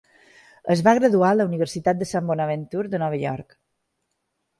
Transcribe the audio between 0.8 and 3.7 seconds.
va graduar a la Universitat de St. Bonaventure de Nova York.